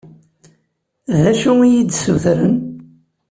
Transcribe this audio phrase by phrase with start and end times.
[1.19, 2.53] D acu i yi-d-ssutren?